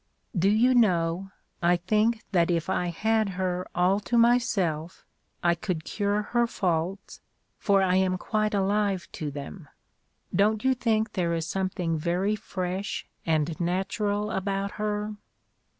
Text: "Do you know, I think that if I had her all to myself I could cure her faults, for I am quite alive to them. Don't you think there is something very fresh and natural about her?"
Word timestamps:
"Do 0.35 0.49
you 0.49 0.73
know, 0.73 1.29
I 1.61 1.75
think 1.75 2.23
that 2.31 2.49
if 2.49 2.71
I 2.71 2.87
had 2.87 3.29
her 3.37 3.67
all 3.75 3.99
to 3.99 4.17
myself 4.17 5.05
I 5.43 5.53
could 5.53 5.85
cure 5.85 6.23
her 6.23 6.47
faults, 6.47 7.21
for 7.59 7.83
I 7.83 7.97
am 7.97 8.17
quite 8.17 8.55
alive 8.55 9.07
to 9.11 9.29
them. 9.29 9.67
Don't 10.35 10.63
you 10.63 10.73
think 10.73 11.11
there 11.13 11.35
is 11.35 11.45
something 11.45 11.99
very 11.99 12.35
fresh 12.35 13.05
and 13.27 13.59
natural 13.59 14.31
about 14.31 14.71
her?" 14.81 15.17